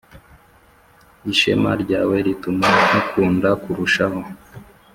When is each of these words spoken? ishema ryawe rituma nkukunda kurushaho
ishema 1.31 1.71
ryawe 1.81 2.15
rituma 2.25 2.67
nkukunda 2.85 3.49
kurushaho 3.61 4.19